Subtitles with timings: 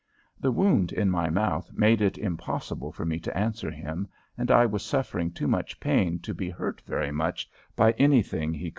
[0.39, 4.65] The wound in my mouth made it impossible for me to answer him, and I
[4.65, 8.69] was suffering too much pain to be hurt very much by anything he could say.